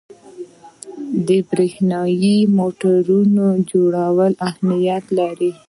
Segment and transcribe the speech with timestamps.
[1.27, 5.51] د برېښنايي موټورونو جوړول اهمیت لري.